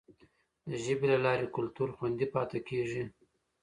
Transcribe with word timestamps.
د 0.69 0.71
ژبي 0.83 1.07
له 1.11 1.17
لارې 1.25 1.47
کلتور 1.55 1.89
خوندي 1.95 2.27
پاتې 2.33 2.59
کیږي. 2.67 3.03